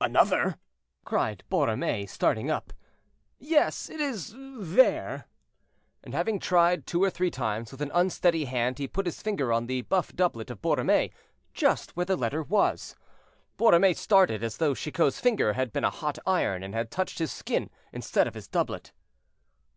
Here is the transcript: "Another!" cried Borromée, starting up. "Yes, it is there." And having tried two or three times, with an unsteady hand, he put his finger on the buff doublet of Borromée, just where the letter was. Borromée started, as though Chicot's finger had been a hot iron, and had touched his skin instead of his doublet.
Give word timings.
"Another!" 0.00 0.56
cried 1.04 1.44
Borromée, 1.48 2.08
starting 2.08 2.50
up. 2.50 2.72
"Yes, 3.38 3.88
it 3.88 4.00
is 4.00 4.34
there." 4.36 5.28
And 6.02 6.12
having 6.12 6.40
tried 6.40 6.88
two 6.88 7.00
or 7.04 7.08
three 7.08 7.30
times, 7.30 7.70
with 7.70 7.80
an 7.80 7.92
unsteady 7.94 8.46
hand, 8.46 8.80
he 8.80 8.88
put 8.88 9.06
his 9.06 9.22
finger 9.22 9.52
on 9.52 9.68
the 9.68 9.82
buff 9.82 10.12
doublet 10.12 10.50
of 10.50 10.60
Borromée, 10.60 11.12
just 11.54 11.92
where 11.94 12.04
the 12.06 12.16
letter 12.16 12.42
was. 12.42 12.96
Borromée 13.56 13.94
started, 13.96 14.42
as 14.42 14.56
though 14.56 14.74
Chicot's 14.74 15.20
finger 15.20 15.52
had 15.52 15.72
been 15.72 15.84
a 15.84 15.90
hot 15.90 16.18
iron, 16.26 16.64
and 16.64 16.74
had 16.74 16.90
touched 16.90 17.20
his 17.20 17.30
skin 17.30 17.70
instead 17.92 18.26
of 18.26 18.34
his 18.34 18.48
doublet. 18.48 18.90